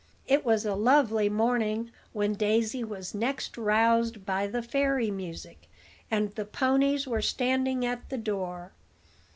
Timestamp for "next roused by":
3.13-4.47